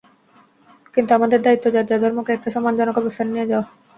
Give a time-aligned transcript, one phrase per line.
[0.93, 3.65] কিন্তু আমাদের দায়িত্ব যার যার ধর্মকে একটা সম্মানজনক অবস্থানে নিয়ে যাওয়া।